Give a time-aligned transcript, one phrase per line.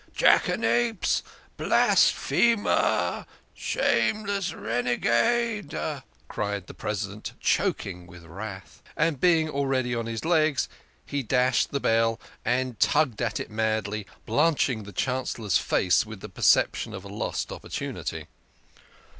[0.17, 1.21] "Jackanapes!
[1.57, 3.27] Blasphemer!
[3.53, 5.75] Shameless renegade!"
[6.27, 8.81] cried the President, choking with wrath.
[8.97, 10.67] And being already on his legs,
[11.05, 16.21] he dashed to the bell and tugged at it madly, blanching the Chancellor's face with
[16.21, 18.25] the perception of a lost opportunity.